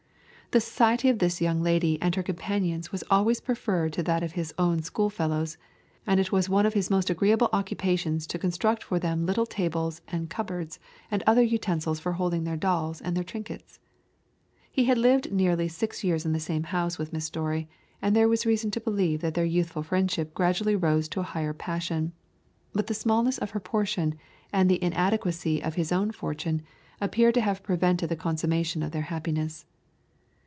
The 0.53 0.59
society 0.59 1.07
of 1.07 1.19
this 1.19 1.39
young 1.39 1.63
lady 1.63 1.97
and 2.01 2.13
her 2.15 2.23
companions 2.23 2.91
was 2.91 3.05
always 3.09 3.39
preferred 3.39 3.93
to 3.93 4.03
that 4.03 4.21
of 4.21 4.33
his 4.33 4.53
own 4.57 4.81
school 4.83 5.09
fellows, 5.09 5.57
and 6.05 6.19
it 6.19 6.33
was 6.33 6.49
one 6.49 6.65
of 6.65 6.73
his 6.73 6.89
most 6.89 7.09
agreeable 7.09 7.47
occupations 7.53 8.27
to 8.27 8.37
construct 8.37 8.83
for 8.83 8.99
them 8.99 9.25
little 9.25 9.45
tables 9.45 10.01
and 10.09 10.29
cupboards, 10.29 10.77
and 11.09 11.23
other 11.25 11.41
utensils 11.41 12.01
for 12.01 12.11
holding 12.11 12.43
their 12.43 12.57
dolls 12.57 12.99
and 12.99 13.15
their 13.15 13.23
trinkets. 13.23 13.79
He 14.69 14.83
had 14.83 14.97
lived 14.97 15.31
nearly 15.31 15.69
six 15.69 16.03
years 16.03 16.25
in 16.25 16.33
the 16.33 16.37
same 16.41 16.63
house 16.63 16.97
with 16.97 17.13
Miss 17.13 17.23
Storey, 17.23 17.69
and 18.01 18.13
there 18.13 18.29
is 18.33 18.45
reason 18.45 18.71
to 18.71 18.81
believe 18.81 19.21
that 19.21 19.35
their 19.35 19.45
youthful 19.45 19.83
friendship 19.83 20.33
gradually 20.33 20.75
rose 20.75 21.07
to 21.11 21.21
a 21.21 21.31
higher 21.31 21.53
passion; 21.53 22.11
but 22.73 22.87
the 22.87 22.93
smallness 22.93 23.37
of 23.37 23.51
her 23.51 23.61
portion, 23.61 24.15
and 24.51 24.69
the 24.69 24.83
inadequacy 24.83 25.63
of 25.63 25.75
his 25.75 25.93
own 25.93 26.11
fortune, 26.11 26.61
appear 26.99 27.31
to 27.31 27.39
have 27.39 27.63
prevented 27.63 28.09
the 28.09 28.17
consummation 28.17 28.83
of 28.83 28.91
their 28.91 29.03
happiness. 29.03 29.63